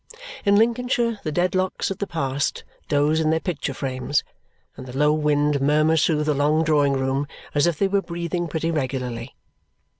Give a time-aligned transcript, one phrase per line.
[0.45, 4.23] In Lincolnshire the Dedlocks of the past doze in their picture frames,
[4.75, 8.47] and the low wind murmurs through the long drawing room as if they were breathing
[8.47, 9.35] pretty regularly.